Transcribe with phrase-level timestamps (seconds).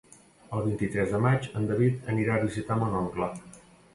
[0.59, 3.29] El vint-i-tres de maig en David anirà a visitar mon oncle.